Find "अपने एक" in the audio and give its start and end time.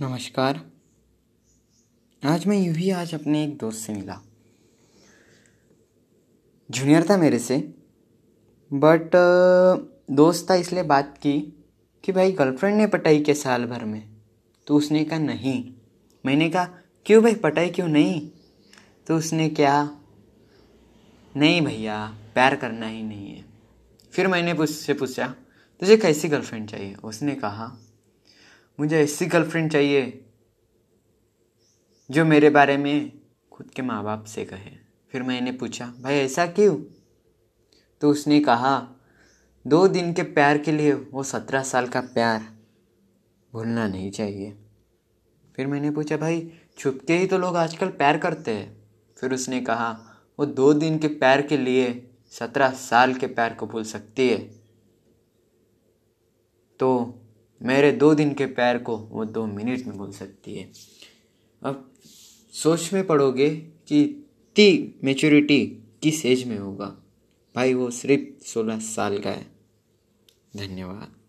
3.14-3.56